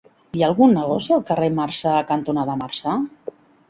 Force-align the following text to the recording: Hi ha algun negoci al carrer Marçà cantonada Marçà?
Hi 0.37 0.41
ha 0.45 0.47
algun 0.47 0.73
negoci 0.77 1.13
al 1.19 1.23
carrer 1.29 1.51
Marçà 1.61 1.95
cantonada 2.11 2.61
Marçà? 2.67 3.01